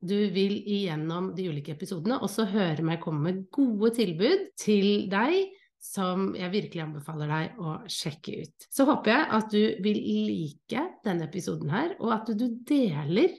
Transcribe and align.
du 0.00 0.16
vil 0.34 0.54
igjennom 0.62 1.32
de 1.34 1.48
ulike 1.50 1.74
episodene 1.74 2.20
også 2.22 2.46
høre 2.52 2.84
meg 2.86 3.00
komme 3.02 3.24
med 3.24 3.40
gode 3.54 3.92
tilbud 3.98 4.50
til 4.60 5.08
deg 5.10 5.48
som 5.82 6.32
jeg 6.36 6.50
virkelig 6.52 6.82
anbefaler 6.84 7.30
deg 7.30 7.58
å 7.62 7.74
sjekke 7.90 8.40
ut. 8.42 8.66
Så 8.70 8.86
håper 8.88 9.14
jeg 9.14 9.26
at 9.38 9.52
du 9.52 9.82
vil 9.84 10.00
like 10.28 10.86
denne 11.06 11.28
episoden 11.28 11.70
her, 11.70 11.94
og 12.02 12.14
at 12.16 12.32
du 12.34 12.48
deler 12.66 13.36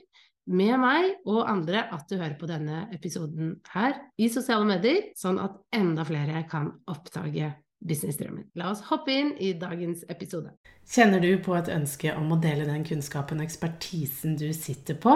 med 0.50 0.76
meg 0.82 1.10
og 1.28 1.44
andre 1.50 1.84
at 1.94 2.08
du 2.10 2.16
hører 2.16 2.38
på 2.40 2.48
denne 2.50 2.86
episoden 2.96 3.58
her 3.74 3.98
i 4.18 4.30
sosiale 4.32 4.66
medier, 4.66 5.10
sånn 5.18 5.38
at 5.42 5.60
enda 5.76 6.06
flere 6.08 6.42
kan 6.50 6.72
oppdage 6.90 7.52
businessdrømmen. 7.80 8.50
La 8.60 8.72
oss 8.72 8.82
hoppe 8.90 9.14
inn 9.14 9.30
i 9.40 9.52
dagens 9.60 10.02
episode. 10.12 10.52
Kjenner 10.90 11.22
du 11.22 11.30
på 11.44 11.54
et 11.56 11.70
ønske 11.72 12.12
om 12.16 12.32
å 12.34 12.40
dele 12.40 12.66
den 12.68 12.84
kunnskapen 12.88 13.40
og 13.40 13.46
ekspertisen 13.46 14.36
du 14.40 14.50
sitter 14.56 14.98
på, 15.00 15.14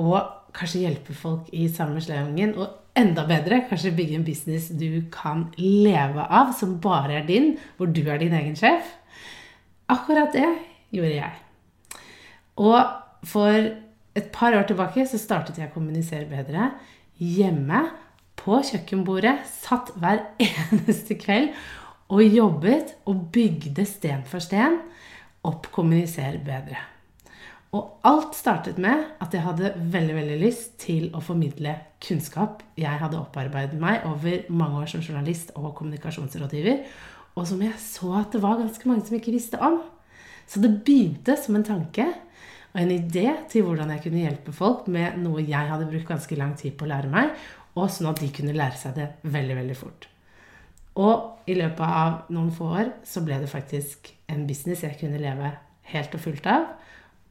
og 0.00 0.43
kanskje 0.54 0.84
hjelpe 0.84 1.14
folk 1.16 1.48
i 1.54 1.66
samme 1.72 2.02
slengen, 2.02 2.54
og 2.58 2.98
enda 2.98 3.24
bedre, 3.28 3.64
kanskje 3.68 3.94
bygge 3.96 4.18
en 4.18 4.26
business 4.26 4.68
du 4.70 5.02
kan 5.14 5.48
leve 5.58 6.24
av, 6.24 6.52
som 6.56 6.78
bare 6.82 7.20
er 7.20 7.26
din, 7.28 7.54
hvor 7.76 7.90
du 7.90 8.02
er 8.06 8.22
din 8.22 8.36
egen 8.36 8.54
sjef? 8.58 8.94
Akkurat 9.90 10.32
det 10.32 10.46
gjorde 10.94 11.16
jeg. 11.16 11.32
Og 12.62 12.78
for 13.26 13.70
et 14.14 14.30
par 14.32 14.54
år 14.54 14.66
tilbake 14.68 15.06
så 15.10 15.18
startet 15.18 15.58
jeg 15.58 15.70
å 15.70 15.74
kommunisere 15.74 16.28
bedre 16.30 16.70
hjemme 17.18 17.82
på 18.38 18.60
kjøkkenbordet. 18.70 19.40
Satt 19.48 19.92
hver 19.98 20.22
eneste 20.46 21.18
kveld 21.18 21.50
og 22.14 22.22
jobbet 22.22 22.94
og 23.10 23.28
bygde 23.34 23.86
sten 23.88 24.22
for 24.28 24.44
sten 24.44 24.78
opp 25.44 25.68
Kommuniser 25.74 26.38
bedre. 26.44 26.78
Og 27.74 28.06
alt 28.06 28.36
startet 28.38 28.76
med 28.78 29.00
at 29.22 29.32
jeg 29.34 29.42
hadde 29.42 29.72
veldig 29.90 30.14
veldig 30.14 30.36
lyst 30.38 30.76
til 30.84 31.08
å 31.16 31.22
formidle 31.24 31.72
kunnskap 32.04 32.62
jeg 32.78 33.00
hadde 33.00 33.18
opparbeidet 33.18 33.80
meg 33.82 34.04
over 34.06 34.44
mange 34.54 34.84
år 34.84 34.92
som 34.92 35.02
journalist 35.02 35.50
og 35.58 35.72
kommunikasjonsrådgiver, 35.80 36.84
og 37.34 37.48
som 37.50 37.64
jeg 37.64 37.74
så 37.82 38.12
at 38.20 38.36
det 38.36 38.42
var 38.44 38.60
ganske 38.60 38.86
mange 38.86 39.08
som 39.08 39.18
ikke 39.18 39.34
visste 39.34 39.58
om. 39.58 39.80
Så 40.46 40.62
det 40.62 40.70
begynte 40.86 41.34
som 41.40 41.58
en 41.58 41.66
tanke 41.66 42.06
og 42.74 42.78
en 42.78 42.94
idé 42.94 43.26
til 43.50 43.66
hvordan 43.66 43.90
jeg 43.94 44.04
kunne 44.06 44.22
hjelpe 44.22 44.54
folk 44.54 44.86
med 44.92 45.18
noe 45.24 45.42
jeg 45.42 45.70
hadde 45.70 45.90
brukt 45.90 46.10
ganske 46.10 46.38
lang 46.38 46.54
tid 46.58 46.76
på 46.78 46.86
å 46.86 46.92
lære 46.92 47.10
meg, 47.10 47.34
og 47.74 47.90
sånn 47.90 48.12
at 48.12 48.22
de 48.22 48.30
kunne 48.34 48.54
lære 48.54 48.78
seg 48.78 48.94
det 49.00 49.08
veldig, 49.34 49.58
veldig 49.62 49.78
fort. 49.78 50.06
Og 51.02 51.50
i 51.50 51.56
løpet 51.58 51.82
av 51.82 52.30
noen 52.30 52.52
få 52.54 52.70
år 52.78 52.94
så 53.06 53.24
ble 53.26 53.40
det 53.42 53.50
faktisk 53.50 54.12
en 54.30 54.46
business 54.46 54.84
jeg 54.86 54.98
kunne 55.00 55.18
leve 55.18 55.56
helt 55.90 56.14
og 56.14 56.22
fullt 56.22 56.46
av. 56.46 56.68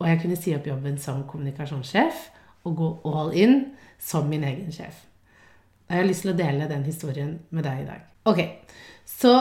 Og 0.01 0.07
jeg 0.09 0.21
kunne 0.23 0.37
si 0.39 0.53
opp 0.55 0.67
jobben 0.67 0.97
som 1.01 1.23
kommunikasjonssjef 1.29 2.29
og 2.67 2.77
gå 2.79 2.91
all 3.11 3.33
in 3.37 3.57
som 4.01 4.29
min 4.29 4.45
egen 4.47 4.71
sjef. 4.73 5.03
Jeg 5.89 5.99
har 5.99 6.07
lyst 6.07 6.25
til 6.25 6.33
å 6.33 6.37
dele 6.37 6.69
den 6.69 6.85
historien 6.87 7.35
med 7.53 7.67
deg 7.67 7.83
i 7.83 7.89
dag. 7.89 8.07
Ok, 8.29 8.39
Så 9.05 9.33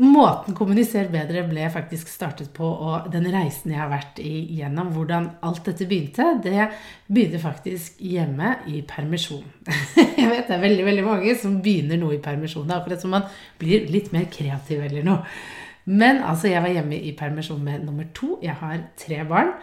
Måten 0.00 0.54
Kommuniser 0.56 1.10
bedre 1.12 1.42
ble 1.44 1.66
faktisk 1.68 2.08
startet 2.08 2.54
på, 2.56 2.64
og 2.64 3.10
den 3.12 3.26
reisen 3.28 3.74
jeg 3.74 3.82
har 3.82 3.90
vært 3.90 4.20
igjennom, 4.22 4.94
hvordan 4.94 5.26
alt 5.44 5.66
dette 5.66 5.84
begynte, 5.90 6.24
det 6.40 6.70
begynte 7.10 7.40
faktisk 7.42 7.98
hjemme 8.00 8.54
i 8.70 8.80
permisjon. 8.88 9.44
Jeg 10.20 10.30
vet 10.30 10.48
det 10.48 10.56
er 10.56 10.62
veldig 10.62 10.86
veldig 10.86 11.04
mange 11.04 11.34
som 11.36 11.58
begynner 11.60 12.00
noe 12.00 12.16
i 12.16 12.22
permisjon. 12.22 12.70
Er 12.70 12.80
akkurat 12.80 13.04
som 13.04 13.12
man 13.12 13.28
blir 13.60 13.90
litt 13.92 14.08
mer 14.14 14.24
kreativ 14.32 14.86
eller 14.86 15.04
noe. 15.04 15.20
Men 15.90 16.20
altså, 16.22 16.50
jeg 16.52 16.62
var 16.62 16.70
hjemme 16.74 16.98
i 17.02 17.14
permisjon 17.18 17.62
med 17.66 17.82
nummer 17.86 18.06
to. 18.14 18.36
Jeg 18.44 18.54
har 18.60 18.84
tre 19.00 19.24
barn, 19.26 19.54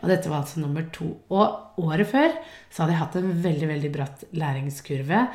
og 0.00 0.10
dette 0.10 0.30
var 0.32 0.42
altså 0.42 0.62
nummer 0.62 0.88
to. 0.94 1.12
Og 1.30 1.78
året 1.86 2.10
før 2.10 2.34
så 2.70 2.82
hadde 2.82 2.96
jeg 2.96 3.02
hatt 3.04 3.20
en 3.20 3.30
veldig, 3.44 3.70
veldig 3.70 3.92
bratt 3.94 4.26
læringskurve 4.34 5.26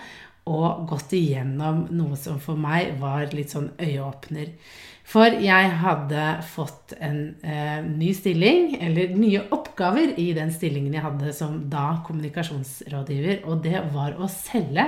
og 0.51 0.87
gått 0.89 1.13
igjennom 1.13 1.85
noe 1.93 2.17
som 2.17 2.39
for 2.41 2.57
meg 2.59 2.95
var 2.99 3.29
litt 3.35 3.53
sånn 3.53 3.69
øyeåpner. 3.79 4.49
For 5.11 5.33
jeg 5.43 5.71
hadde 5.81 6.25
fått 6.47 6.95
en 7.03 7.19
eh, 7.43 7.79
ny 7.85 8.11
stilling, 8.15 8.75
eller 8.81 9.15
nye 9.17 9.43
oppgaver 9.53 10.15
i 10.21 10.29
den 10.37 10.53
stillingen 10.55 10.95
jeg 10.95 11.05
hadde 11.05 11.33
som 11.35 11.57
da 11.71 12.01
kommunikasjonsrådgiver, 12.07 13.43
og 13.45 13.63
det 13.65 13.81
var 13.93 14.15
å 14.17 14.29
selge 14.31 14.87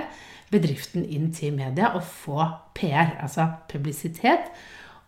bedriften 0.54 1.06
inn 1.06 1.32
til 1.36 1.56
media 1.58 1.92
og 1.98 2.06
få 2.08 2.46
PR, 2.78 3.18
altså 3.26 3.50
publisitet. 3.72 4.52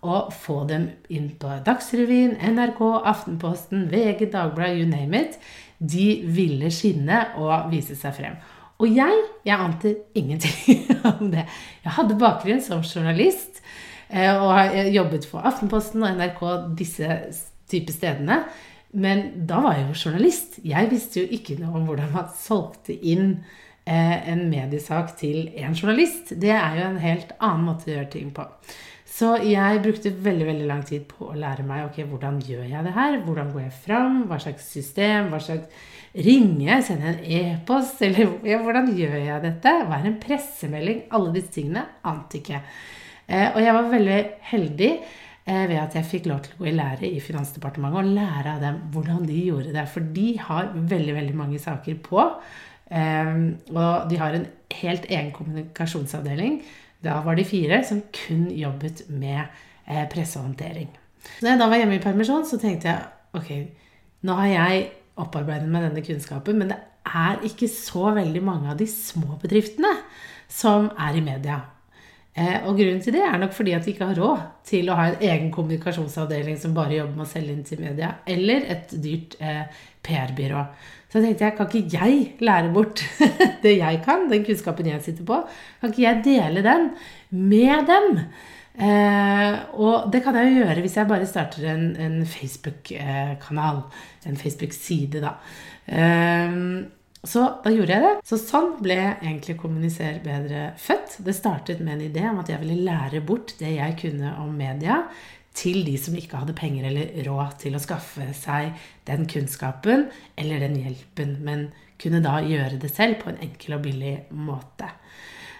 Og 0.05 0.33
få 0.33 0.61
dem 0.69 0.89
inn 1.09 1.31
på 1.41 1.49
Dagsrevyen, 1.65 2.35
NRK, 2.53 2.81
Aftenposten, 3.09 3.87
VG, 3.89 4.27
Dagbladet, 4.33 4.83
you 4.83 4.89
name 4.89 5.17
it. 5.17 5.39
De 5.79 6.21
ville 6.35 6.69
skinne 6.73 7.23
og 7.41 7.71
vise 7.71 7.97
seg 7.97 8.13
frem. 8.15 8.37
Og 8.83 8.91
jeg, 8.91 9.23
jeg 9.47 9.59
ante 9.59 9.95
ingenting 10.19 10.85
om 11.13 11.31
det. 11.31 11.45
Jeg 11.83 11.95
hadde 11.97 12.19
bakgrunn 12.19 12.63
som 12.63 12.83
journalist 12.83 13.61
eh, 14.09 14.33
og 14.35 14.51
har 14.51 14.91
jobbet 14.91 15.27
for 15.29 15.47
Aftenposten 15.47 16.03
og 16.03 16.17
NRK, 16.19 16.41
disse 16.77 17.19
type 17.71 17.95
stedene. 17.95 18.43
Men 18.95 19.47
da 19.47 19.59
var 19.63 19.77
jeg 19.79 19.87
jo 19.89 20.01
journalist. 20.05 20.59
Jeg 20.63 20.91
visste 20.91 21.23
jo 21.23 21.37
ikke 21.37 21.57
noe 21.59 21.79
om 21.79 21.87
hvordan 21.87 22.11
man 22.13 22.27
solgte 22.39 22.95
inn 22.95 23.39
eh, 23.83 24.17
en 24.31 24.45
mediesak 24.51 25.15
til 25.19 25.49
en 25.55 25.75
journalist. 25.75 26.35
Det 26.41 26.51
er 26.55 26.79
jo 26.79 26.89
en 26.89 27.01
helt 27.03 27.33
annen 27.39 27.65
måte 27.71 27.89
å 27.89 27.95
gjøre 27.95 28.11
ting 28.15 28.29
på. 28.35 28.47
Så 29.15 29.29
jeg 29.47 29.79
brukte 29.83 30.11
veldig 30.11 30.45
veldig 30.49 30.65
lang 30.67 30.81
tid 30.83 31.05
på 31.07 31.29
å 31.29 31.37
lære 31.39 31.63
meg 31.63 31.85
ok, 31.85 32.01
hvordan 32.09 32.41
gjør 32.43 32.65
jeg 32.67 32.83
det 32.83 32.95
her. 32.97 33.21
Hvordan 33.23 33.53
går 33.53 33.61
jeg 33.63 33.77
fram? 33.85 34.17
Hva 34.27 34.39
slags 34.43 34.65
system? 34.73 35.29
Hva 35.31 35.39
slags 35.43 35.93
Ringe? 36.25 36.81
Sende 36.83 37.13
en 37.13 37.21
e-post? 37.37 38.01
Eller 38.03 38.33
ja, 38.51 38.59
hvordan 38.63 38.91
gjør 38.97 39.15
jeg 39.21 39.45
dette? 39.45 39.73
Hva 39.87 40.01
er 40.01 40.09
en 40.11 40.19
pressemelding? 40.19 41.05
Alle 41.15 41.31
disse 41.37 41.53
tingene 41.55 41.85
ante 42.11 42.41
ikke. 42.41 42.59
Eh, 43.25 43.47
og 43.53 43.61
jeg 43.63 43.79
var 43.79 43.89
veldig 43.95 44.19
heldig 44.51 44.91
eh, 44.91 45.65
ved 45.71 45.79
at 45.79 45.95
jeg 45.95 46.11
fikk 46.11 46.29
lov 46.31 46.43
til 46.43 46.57
å 46.57 46.61
gå 46.61 46.71
i 46.73 46.77
lære 46.77 47.07
i 47.07 47.23
Finansdepartementet 47.23 48.01
og 48.03 48.13
lære 48.19 48.55
av 48.57 48.63
dem 48.67 48.85
hvordan 48.91 49.25
de 49.31 49.41
gjorde 49.47 49.75
det. 49.75 49.89
For 49.95 50.15
de 50.19 50.29
har 50.43 50.73
veldig, 50.75 51.19
veldig 51.23 51.39
mange 51.39 51.63
saker 51.63 52.03
på. 52.03 52.31
Eh, 52.91 53.35
og 53.71 54.09
de 54.11 54.19
har 54.19 54.35
en 54.35 54.49
helt 54.75 55.07
egen 55.07 55.31
kommunikasjonsavdeling. 55.39 56.65
Da 57.03 57.19
var 57.25 57.35
de 57.37 57.45
fire 57.47 57.81
som 57.85 58.03
kun 58.15 58.47
jobbet 58.55 59.03
med 59.09 59.51
pressehåndtering. 60.11 60.87
Så 61.25 61.45
da 61.45 61.51
jeg 61.51 61.61
da 61.61 61.67
var 61.69 61.81
hjemme 61.81 61.97
i 61.99 62.03
permisjon, 62.03 62.45
så 62.47 62.57
tenkte 62.61 62.89
jeg 62.89 63.03
ok, 63.35 63.51
nå 64.25 64.37
har 64.39 64.49
jeg 64.49 64.87
opparbeidet 65.21 65.69
meg 65.71 65.87
denne 65.87 66.03
kunnskapen, 66.05 66.59
men 66.59 66.71
det 66.71 66.79
er 67.05 67.43
ikke 67.45 67.69
så 67.71 68.09
veldig 68.15 68.41
mange 68.43 68.71
av 68.73 68.79
de 68.79 68.87
små 68.89 69.37
bedriftene 69.41 69.93
som 70.51 70.89
er 70.97 71.17
i 71.19 71.23
media. 71.25 71.61
Eh, 72.35 72.65
og 72.67 72.75
grunnen 72.75 72.99
til 72.99 73.15
det 73.15 73.21
er 73.23 73.37
nok 73.39 73.53
fordi 73.55 73.71
at 73.77 73.85
de 73.85 73.93
ikke 73.93 74.09
har 74.09 74.17
råd 74.19 74.41
til 74.67 74.89
å 74.91 74.97
ha 74.97 75.05
en 75.07 75.21
egen 75.23 75.51
kommunikasjonsavdeling 75.55 76.57
som 76.59 76.73
bare 76.75 76.97
jobber 76.97 77.15
med 77.15 77.23
å 77.23 77.31
selge 77.31 77.53
inn 77.55 77.67
til 77.67 77.83
media, 77.85 78.09
eller 78.27 78.65
et 78.73 78.91
dyrt 79.03 79.37
eh, 79.39 79.61
PR-byrå. 80.05 80.65
Så 81.11 81.21
tenkte 81.21 81.45
jeg, 81.45 81.55
kan 81.55 81.69
ikke 81.69 81.95
jeg 81.95 82.17
lære 82.43 82.73
bort 82.75 83.03
det 83.63 83.77
jeg 83.77 84.01
kan, 84.05 84.27
den 84.31 84.43
kunnskapen 84.47 84.89
jeg 84.89 85.03
sitter 85.05 85.27
på? 85.27 85.39
Kan 85.81 85.93
ikke 85.93 86.05
jeg 86.05 86.25
dele 86.25 86.65
den 86.65 86.89
med 87.31 87.87
dem? 87.89 88.09
Eh, 88.75 89.53
og 89.79 90.09
det 90.11 90.19
kan 90.25 90.35
jeg 90.35 90.49
jo 90.49 90.65
gjøre 90.65 90.81
hvis 90.83 90.97
jeg 90.99 91.07
bare 91.07 91.29
starter 91.29 91.69
en, 91.71 91.87
en 91.95 92.19
Facebook-kanal. 92.27 93.85
En 94.27 94.37
Facebook-side, 94.41 95.23
da. 95.23 95.37
Eh, 95.87 96.59
så 97.25 97.45
da 97.63 97.71
gjorde 97.73 97.95
jeg 97.95 98.05
det. 98.05 98.13
Så 98.27 98.37
sånn 98.41 98.75
ble 98.83 98.99
egentlig 99.15 99.57
Kommuniser 99.61 100.19
bedre 100.25 100.67
født. 100.81 101.19
Det 101.25 101.33
startet 101.35 101.81
med 101.81 101.97
en 101.97 102.05
idé 102.09 102.27
om 102.29 102.41
at 102.43 102.51
jeg 102.51 102.61
ville 102.61 102.85
lære 102.85 103.23
bort 103.25 103.55
det 103.59 103.75
jeg 103.77 103.97
kunne 104.03 104.35
om 104.43 104.51
media, 104.57 105.03
til 105.55 105.85
de 105.87 105.95
som 105.99 106.17
ikke 106.19 106.41
hadde 106.41 106.57
penger 106.57 106.89
eller 106.89 107.23
råd 107.27 107.55
til 107.63 107.77
å 107.77 107.81
skaffe 107.81 108.27
seg 108.35 108.75
den 109.07 109.25
kunnskapen 109.31 110.09
eller 110.35 110.61
den 110.65 110.77
hjelpen, 110.81 111.37
men 111.45 111.69
kunne 112.01 112.19
da 112.23 112.41
gjøre 112.43 112.79
det 112.81 112.91
selv 112.91 113.21
på 113.21 113.31
en 113.31 113.41
enkel 113.45 113.77
og 113.77 113.85
billig 113.85 114.15
måte. 114.35 114.89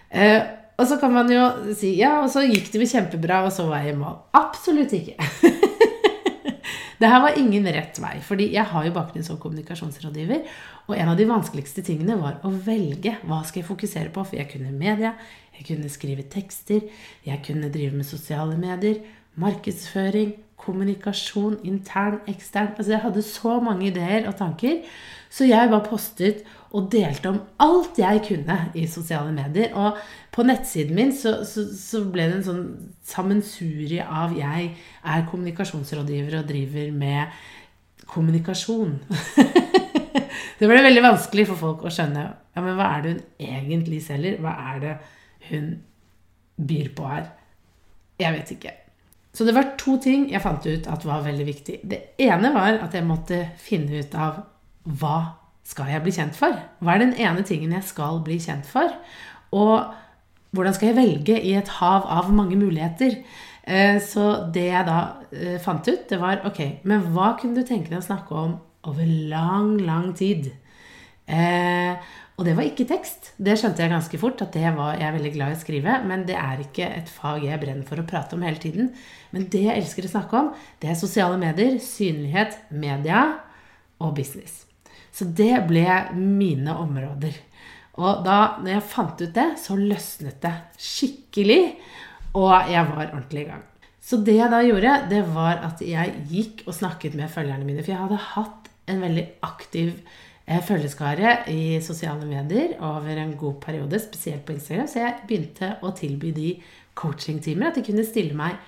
Eh, 0.10 0.42
og 0.76 0.88
så 0.90 0.98
kan 1.00 1.14
man 1.16 1.32
jo 1.32 1.44
si 1.78 1.94
ja, 2.02 2.18
og 2.24 2.30
så 2.32 2.44
gikk 2.44 2.68
det 2.74 2.82
jo 2.82 2.92
kjempebra, 2.98 3.46
og 3.48 3.54
så 3.56 3.68
var 3.70 3.86
jeg 3.86 3.96
i 3.96 4.00
mål. 4.00 4.18
Absolutt 4.36 4.92
ikke. 4.98 5.16
det 7.00 7.12
her 7.12 7.24
var 7.24 7.40
ingen 7.40 7.68
rett 7.72 8.00
vei, 8.04 8.18
fordi 8.24 8.50
jeg 8.58 8.68
har 8.74 8.88
jo 8.88 8.96
bakgrunn 8.98 9.24
som 9.24 9.40
kommunikasjonsrådgiver. 9.40 10.44
Og 10.90 10.98
en 11.00 11.14
av 11.14 11.20
de 11.20 11.30
vanskeligste 11.30 11.84
tingene 11.88 12.20
var 12.20 12.42
å 12.44 12.52
velge 12.52 13.16
hva 13.24 13.40
skal 13.48 13.62
jeg 13.62 13.70
fokusere 13.70 14.12
på. 14.12 14.26
For 14.28 14.40
jeg 14.42 14.52
kunne 14.52 14.76
media, 14.76 15.14
jeg 15.56 15.70
kunne 15.72 15.92
skrive 15.92 16.28
tekster, 16.32 16.84
jeg 17.24 17.44
kunne 17.48 17.72
drive 17.72 17.96
med 17.96 18.08
sosiale 18.08 18.60
medier, 18.60 19.00
markedsføring, 19.42 20.34
kommunikasjon, 20.66 21.60
intern, 21.68 22.20
ekstern. 22.28 22.74
Altså 22.78 22.92
jeg 22.96 23.04
hadde 23.04 23.22
så 23.22 23.60
mange 23.60 23.90
ideer 23.92 24.28
og 24.30 24.36
tanker. 24.40 24.82
Så 25.30 25.46
jeg 25.50 25.70
bare 25.70 25.84
postet 25.84 26.46
og 26.76 26.88
delte 26.92 27.32
om 27.32 27.42
alt 27.60 28.00
jeg 28.00 28.22
kunne 28.28 28.58
i 28.76 28.86
sosiale 28.88 29.34
medier. 29.36 29.74
Og 29.76 29.98
på 30.32 30.46
nettsiden 30.48 30.96
min 30.96 31.12
så, 31.16 31.38
så, 31.48 31.66
så 31.76 32.04
ble 32.12 32.30
det 32.30 32.40
en 32.40 32.48
sånn 32.48 32.64
sammensurie 33.06 34.06
av 34.06 34.36
jeg 34.38 34.72
er 35.04 35.28
kommunikasjonsrådgiver 35.32 36.40
og 36.40 36.48
driver 36.50 36.96
med 36.96 37.36
kommunikasjon. 38.12 38.98
det 40.60 40.70
ble 40.72 40.82
veldig 40.88 41.06
vanskelig 41.06 41.50
for 41.52 41.64
folk 41.68 41.86
å 41.86 41.94
skjønne 41.94 42.26
ja, 42.56 42.64
men 42.64 42.78
hva 42.78 42.94
er 42.96 43.04
det 43.04 43.14
hun 43.16 43.50
egentlig 43.50 44.00
selger. 44.06 44.40
Hva 44.44 44.56
er 44.72 44.82
det 44.84 44.96
hun 45.50 45.70
byr 46.56 46.92
på 46.96 47.12
her? 47.12 47.30
Jeg 48.20 48.38
vet 48.38 48.56
ikke. 48.56 48.76
Så 49.36 49.44
det 49.44 49.56
var 49.56 49.74
to 49.80 49.98
ting 50.00 50.30
jeg 50.32 50.44
fant 50.44 50.64
ut 50.64 50.88
at 50.88 51.06
var 51.08 51.26
veldig 51.26 51.46
viktig. 51.48 51.80
Det 51.84 52.02
ene 52.24 52.54
var 52.56 52.80
at 52.86 52.94
jeg 52.96 53.08
måtte 53.08 53.42
finne 53.60 54.00
ut 54.00 54.16
av 54.16 54.46
hva 54.86 55.18
skal 55.66 55.90
jeg 55.92 56.04
bli 56.06 56.14
kjent 56.16 56.38
for? 56.38 56.56
Hva 56.80 56.96
er 56.96 57.04
den 57.04 57.16
ene 57.20 57.44
tingen 57.48 57.74
jeg 57.76 57.88
skal 57.90 58.22
bli 58.24 58.38
kjent 58.42 58.68
for? 58.70 58.94
Og 59.56 59.92
hvordan 60.56 60.76
skal 60.76 60.92
jeg 60.92 61.00
velge 61.00 61.40
i 61.42 61.56
et 61.58 61.72
hav 61.82 62.08
av 62.08 62.32
mange 62.32 62.56
muligheter? 62.60 63.18
Eh, 63.66 63.98
så 64.00 64.46
det 64.54 64.68
jeg 64.70 64.88
da 64.88 65.00
eh, 65.34 65.58
fant 65.62 65.88
ut, 65.90 66.06
det 66.10 66.20
var 66.22 66.46
ok, 66.48 66.86
men 66.86 67.08
hva 67.16 67.34
kunne 67.40 67.58
du 67.58 67.68
tenke 67.68 67.90
deg 67.90 68.00
å 68.00 68.08
snakke 68.08 68.38
om 68.38 68.54
over 68.86 69.10
lang, 69.32 69.74
lang 69.84 70.14
tid? 70.16 70.52
Eh, 71.26 71.98
og 72.36 72.44
det 72.44 72.56
var 72.58 72.68
ikke 72.68 72.84
tekst. 72.90 73.30
Det 73.40 73.54
skjønte 73.56 73.80
jeg 73.80 73.94
ganske 73.94 74.18
fort, 74.20 74.42
at 74.44 74.52
det 74.58 74.68
var 74.76 74.98
jeg 75.00 75.16
veldig 75.16 75.32
glad 75.38 75.54
i 75.54 75.56
å 75.56 75.60
skrive. 75.62 75.94
Men 76.04 76.26
det 76.28 76.36
er 76.36 76.66
ikke 76.66 76.88
et 76.98 77.12
fag 77.12 77.46
jeg 77.48 77.62
brenner 77.62 77.88
for 77.88 78.02
å 78.02 78.08
prate 78.08 78.36
om 78.36 78.44
hele 78.44 78.60
tiden. 78.60 78.90
Men 79.32 79.48
det 79.54 79.62
jeg 79.64 79.80
elsker 79.80 80.08
å 80.08 80.12
snakke 80.12 80.42
om, 80.42 80.50
det 80.84 80.92
er 80.92 81.00
sosiale 81.00 81.40
medier, 81.40 81.78
synlighet, 81.80 82.58
media 82.76 83.22
og 84.04 84.18
business. 84.20 84.66
Så 85.16 85.30
det 85.32 85.54
ble 85.70 85.88
mine 86.18 86.76
områder. 86.76 87.40
Og 88.04 88.26
da 88.28 88.40
når 88.60 88.74
jeg 88.74 88.88
fant 88.92 89.24
ut 89.24 89.32
det, 89.38 89.48
så 89.64 89.80
løsnet 89.80 90.42
det 90.44 90.54
skikkelig. 90.76 91.62
Og 92.36 92.52
jeg 92.68 92.84
var 92.92 93.06
ordentlig 93.06 93.46
i 93.46 93.50
gang. 93.54 93.64
Så 94.04 94.20
det 94.28 94.36
jeg 94.36 94.52
da 94.52 94.60
gjorde, 94.62 95.00
det 95.10 95.24
var 95.32 95.64
at 95.66 95.80
jeg 95.82 96.20
gikk 96.30 96.68
og 96.68 96.76
snakket 96.76 97.16
med 97.16 97.32
følgerne 97.32 97.64
mine. 97.64 97.80
For 97.80 97.96
jeg 97.96 98.04
hadde 98.04 98.24
hatt 98.36 98.68
en 98.92 99.00
veldig 99.08 99.30
aktiv 99.48 99.96
Følgeskare 100.46 101.40
i 101.50 101.80
sosiale 101.82 102.26
medier 102.30 102.76
over 102.86 103.18
en 103.18 103.32
god 103.38 103.56
periode, 103.64 103.98
spesielt 104.00 104.46
på 104.46 104.54
Instagram. 104.54 104.90
Så 104.92 105.02
jeg 105.02 105.24
begynte 105.26 105.72
å 105.82 105.90
tilby 105.98 106.30
de 106.36 106.52
coachingtimer. 106.94 107.72
At 107.72 107.80
de 107.80 107.86
kunne 107.88 108.06
stille 108.06 108.38
meg 108.38 108.60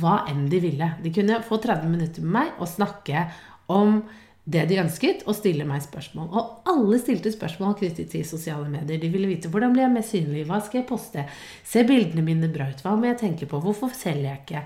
hva 0.00 0.22
enn 0.30 0.46
de 0.50 0.60
ville. 0.64 0.94
De 1.02 1.12
kunne 1.14 1.42
få 1.44 1.58
30 1.62 1.92
minutter 1.92 2.24
med 2.24 2.32
meg 2.38 2.56
og 2.56 2.70
snakke 2.70 3.26
om 3.72 4.00
det 4.46 4.62
de 4.70 4.78
ønsket, 4.78 5.24
og 5.26 5.34
stille 5.34 5.66
meg 5.66 5.82
spørsmål. 5.82 6.28
Og 6.30 6.70
alle 6.70 7.00
stilte 7.02 7.32
spørsmål 7.34 7.74
knyttet 7.80 8.12
til 8.12 8.26
sosiale 8.26 8.68
medier. 8.70 9.00
De 9.02 9.10
ville 9.10 9.28
vite 9.28 9.50
hvordan 9.50 9.74
blir 9.74 9.88
jeg 9.88 9.94
mest 9.96 10.14
synlig, 10.14 10.44
hva 10.46 10.60
skal 10.62 10.80
jeg 10.80 10.88
poste, 10.88 11.24
ser 11.66 11.88
bildene 11.88 12.22
mine 12.24 12.50
bra 12.54 12.68
ut, 12.70 12.84
hva 12.84 12.94
må 12.94 13.10
jeg 13.10 13.18
tenke 13.24 13.48
på, 13.50 13.58
hvorfor 13.62 13.90
selger 13.98 14.30
jeg 14.30 14.44
ikke? 14.44 14.62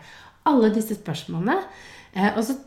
Alle 0.50 0.70
disse 0.74 0.98
spørsmålene. 1.00 1.56
Eh, 2.12 2.28
og 2.34 2.44
så 2.44 2.58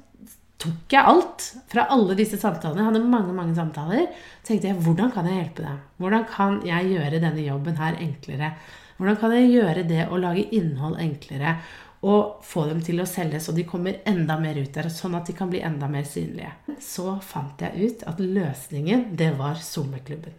tok 0.64 0.96
jeg 0.96 1.10
alt 1.12 1.46
fra 1.72 1.86
alle 1.94 2.16
disse 2.18 2.40
samtalene. 2.40 2.82
Jeg 2.82 2.90
hadde 2.92 3.12
mange 3.12 3.36
mange 3.36 3.56
samtaler. 3.58 4.08
tenkte 4.48 4.70
jeg, 4.70 4.80
hvordan 4.86 5.12
kan 5.12 5.28
jeg 5.28 5.40
hjelpe 5.42 5.66
deg? 5.66 5.80
Hvordan 6.00 6.26
kan 6.30 6.60
jeg 6.68 6.92
gjøre 6.94 7.22
denne 7.24 7.46
jobben 7.46 7.80
her 7.80 8.00
enklere? 8.00 8.54
Hvordan 8.98 9.18
kan 9.20 9.34
jeg 9.36 9.50
gjøre 9.52 9.88
det 9.90 10.06
å 10.08 10.20
lage 10.22 10.46
innhold 10.56 11.00
enklere? 11.02 11.58
Og 12.04 12.44
få 12.44 12.66
dem 12.68 12.82
til 12.84 13.00
å 13.00 13.08
selge 13.08 13.40
så 13.40 13.56
de 13.56 13.64
kommer 13.68 14.02
enda 14.08 14.36
mer 14.40 14.58
ut 14.60 14.74
der, 14.76 14.90
sånn 14.92 15.16
at 15.16 15.30
de 15.30 15.36
kan 15.38 15.52
bli 15.52 15.62
enda 15.64 15.88
mer 15.92 16.04
synlige. 16.08 16.52
Så 16.84 17.18
fant 17.24 17.64
jeg 17.64 17.80
ut 17.80 18.08
at 18.10 18.20
løsningen, 18.20 19.14
det 19.20 19.32
var 19.40 19.62
SoMe-klubben. 19.64 20.36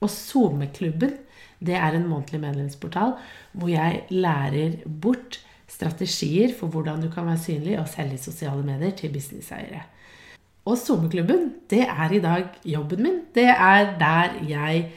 Og 0.00 0.12
SoMe-klubben, 0.12 1.16
det 1.60 1.76
er 1.76 1.96
en 1.96 2.08
månedlig 2.08 2.40
medlemsportal 2.40 3.16
hvor 3.52 3.68
jeg 3.72 4.04
lærer 4.12 4.80
bort 4.84 5.40
strategier 5.70 6.54
for 6.58 6.72
hvordan 6.72 7.02
du 7.04 7.10
kan 7.12 7.26
være 7.28 7.44
synlig 7.44 7.78
og 7.78 7.88
selge 7.88 8.18
sosiale 8.18 8.62
medier 8.66 8.94
til 8.96 9.12
businesseiere. 9.14 9.84
Og 10.68 10.78
sommerklubben, 10.78 11.52
det 11.70 11.86
er 11.88 12.12
i 12.12 12.20
dag 12.20 12.48
jobben 12.64 13.02
min. 13.02 13.20
Det 13.34 13.48
er 13.48 13.94
der 13.98 14.34
jeg 14.48 14.90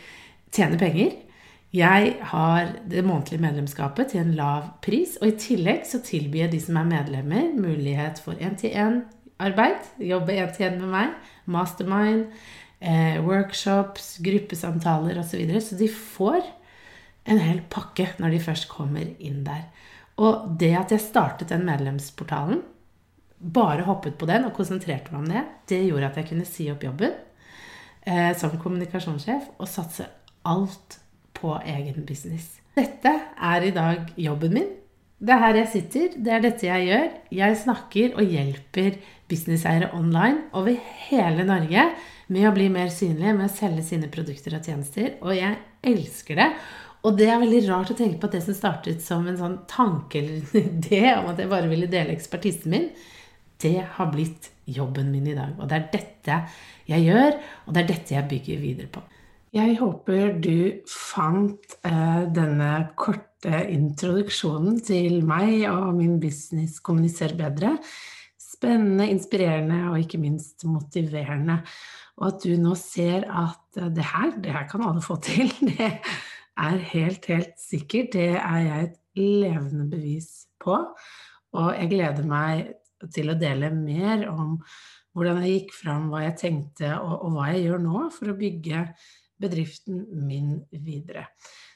tjener 0.51 0.77
penger. 0.77 1.11
Jeg 1.73 2.17
har 2.21 2.73
det 2.89 3.01
månedlige 3.05 3.41
medlemskapet 3.41 4.11
til 4.11 4.19
en 4.21 4.33
lav 4.37 4.67
pris, 4.85 5.15
og 5.21 5.27
i 5.27 5.37
tillegg 5.41 5.87
så 5.89 6.03
tilbyr 6.05 6.43
jeg 6.43 6.51
de 6.51 6.59
som 6.61 6.77
er 6.77 6.89
medlemmer, 6.89 7.47
mulighet 7.57 8.21
for 8.21 8.37
én-til-én-arbeid. 8.37 9.87
Jobbe 9.97 10.35
én-til-én 10.37 10.77
med 10.77 10.91
meg. 10.91 11.15
Mastermind, 11.45 12.27
eh, 12.81 13.17
workshops, 13.25 14.19
gruppesamtaler 14.23 15.17
osv. 15.17 15.31
Så, 15.31 15.37
videre. 15.37 15.61
så 15.61 15.77
de 15.79 15.89
får 15.89 16.43
en 17.25 17.39
hel 17.39 17.63
pakke 17.69 18.09
når 18.19 18.29
de 18.29 18.39
først 18.39 18.69
kommer 18.69 19.09
inn 19.19 19.41
der. 19.47 19.65
Og 20.21 20.49
det 20.59 20.73
at 20.77 20.93
jeg 20.93 21.01
startet 21.01 21.49
den 21.49 21.65
medlemsportalen, 21.65 22.61
bare 23.43 23.83
hoppet 23.87 24.15
på 24.19 24.27
den 24.29 24.45
og 24.47 24.53
konsentrerte 24.55 25.11
meg 25.11 25.23
om 25.23 25.31
det, 25.31 25.45
det 25.67 25.81
gjorde 25.87 26.11
at 26.11 26.19
jeg 26.21 26.29
kunne 26.29 26.47
si 26.47 26.69
opp 26.71 26.85
jobben 26.85 27.11
eh, 28.07 28.31
som 28.39 28.53
kommunikasjonssjef 28.61 29.49
og 29.57 29.67
satse 29.67 30.07
alt 30.47 30.99
på 31.35 31.57
egen 31.59 32.05
business. 32.07 32.61
Dette 32.77 33.11
er 33.35 33.67
i 33.67 33.73
dag 33.75 34.13
jobben 34.15 34.55
min. 34.55 34.71
Det 35.23 35.31
er 35.31 35.39
her 35.39 35.59
jeg 35.61 35.71
sitter, 35.71 36.15
det 36.19 36.31
er 36.35 36.41
dette 36.43 36.67
jeg 36.67 36.87
gjør. 36.87 37.05
Jeg 37.31 37.59
snakker 37.61 38.15
og 38.19 38.31
hjelper 38.33 38.97
businesseiere 39.31 39.91
online 39.95 40.49
over 40.55 40.75
hele 41.07 41.45
Norge 41.47 41.85
med 42.33 42.47
å 42.47 42.53
bli 42.55 42.69
mer 42.71 42.91
synlige, 42.91 43.35
med 43.37 43.47
å 43.47 43.53
selge 43.53 43.85
sine 43.87 44.09
produkter 44.11 44.57
og 44.57 44.67
tjenester. 44.67 45.13
Og 45.23 45.35
jeg 45.37 45.59
elsker 45.93 46.39
det. 46.41 46.49
Og 47.03 47.17
det 47.19 47.27
er 47.27 47.41
veldig 47.41 47.63
rart 47.67 47.91
å 47.91 47.97
tenke 47.97 48.19
på 48.19 48.29
at 48.29 48.37
det 48.37 48.43
som 48.45 48.55
startet 48.55 49.03
som 49.03 49.25
en 49.27 49.39
sånn 49.39 49.57
tanke 49.69 50.21
eller 50.21 50.37
en 50.39 50.69
idé 50.79 51.01
om 51.17 51.31
at 51.33 51.41
jeg 51.41 51.51
bare 51.51 51.71
ville 51.71 51.91
dele 51.91 52.15
ekspertisen 52.15 52.71
min, 52.73 52.87
det 53.63 53.79
har 53.97 54.11
blitt 54.11 54.51
jobben 54.65 55.11
min 55.11 55.27
i 55.27 55.35
dag. 55.35 55.57
Og 55.59 55.67
det 55.67 55.79
er 55.79 55.89
dette 55.91 56.39
jeg 56.87 57.07
gjør, 57.07 57.35
og 57.67 57.75
det 57.75 57.83
er 57.83 57.91
dette 57.91 58.15
jeg 58.15 58.29
bygger 58.31 58.63
videre 58.63 58.91
på. 58.91 59.03
Jeg 59.53 59.75
håper 59.77 60.31
du 60.41 60.81
fant 60.89 61.75
eh, 61.85 62.23
denne 62.33 62.71
korte 62.97 63.59
introduksjonen 63.69 64.79
til 64.81 65.19
meg 65.27 65.67
og 65.69 65.91
min 65.99 66.17
business 66.23 66.79
Kommuniser 66.81 67.35
bedre 67.37 67.75
spennende, 68.63 69.09
inspirerende 69.11 69.89
og 69.91 69.99
ikke 69.99 70.21
minst 70.21 70.63
motiverende. 70.67 71.59
Og 72.21 72.29
at 72.29 72.45
du 72.45 72.53
nå 72.61 72.75
ser 72.79 73.25
at 73.27 73.79
eh, 73.81 73.91
det 73.93 74.05
her, 74.13 74.35
det 74.39 74.53
her 74.55 74.67
kan 74.69 74.85
alle 74.87 75.03
få 75.03 75.19
til. 75.23 75.51
Det 75.73 75.91
er 76.59 76.77
helt, 76.93 77.25
helt 77.31 77.59
sikkert. 77.61 78.13
Det 78.13 78.29
er 78.37 78.59
jeg 78.67 78.87
et 78.87 78.97
levende 79.19 79.87
bevis 79.89 80.47
på. 80.61 80.77
Og 81.53 81.69
jeg 81.77 81.91
gleder 81.91 82.27
meg 82.27 82.73
til 83.13 83.31
å 83.31 83.37
dele 83.39 83.71
mer 83.75 84.27
om 84.31 84.57
hvordan 85.13 85.43
jeg 85.43 85.59
gikk 85.59 85.75
fram, 85.77 86.07
hva 86.09 86.23
jeg 86.23 86.37
tenkte, 86.41 86.95
og, 86.97 87.27
og 87.27 87.35
hva 87.35 87.51
jeg 87.51 87.67
gjør 87.67 87.83
nå 87.83 88.07
for 88.15 88.31
å 88.31 88.37
bygge 88.39 88.87
bedriften 89.43 90.07
min 90.25 90.55
videre. 90.71 91.27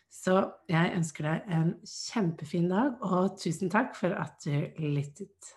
Så 0.10 0.40
jeg 0.70 0.96
ønsker 0.98 1.28
deg 1.28 1.54
en 1.56 1.70
kjempefin 1.88 2.68
dag, 2.72 2.98
og 3.06 3.38
tusen 3.40 3.72
takk 3.72 3.94
for 3.96 4.16
at 4.18 4.42
du 4.44 4.82
lyttet. 4.82 5.54